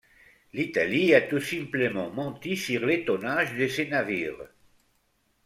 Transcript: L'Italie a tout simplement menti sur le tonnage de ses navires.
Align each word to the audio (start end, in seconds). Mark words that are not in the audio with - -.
L'Italie 0.53 1.13
a 1.17 1.21
tout 1.21 1.39
simplement 1.39 2.09
menti 2.09 2.57
sur 2.57 2.83
le 2.87 3.05
tonnage 3.05 3.53
de 3.55 3.67
ses 3.67 3.85
navires. 3.87 4.49